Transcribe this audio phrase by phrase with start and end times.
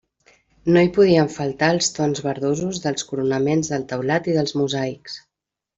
[0.75, 5.25] No hi podien faltar els tons verdosos dels coronaments del teulat i dels mosaics.